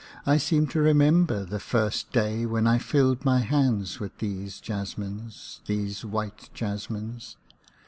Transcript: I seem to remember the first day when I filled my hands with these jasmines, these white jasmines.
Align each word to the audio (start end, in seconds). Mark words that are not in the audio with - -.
I 0.25 0.37
seem 0.37 0.65
to 0.69 0.79
remember 0.81 1.45
the 1.45 1.59
first 1.59 2.11
day 2.11 2.47
when 2.47 2.65
I 2.65 2.79
filled 2.79 3.23
my 3.23 3.37
hands 3.41 3.99
with 3.99 4.17
these 4.17 4.59
jasmines, 4.59 5.61
these 5.67 6.03
white 6.03 6.49
jasmines. 6.55 7.37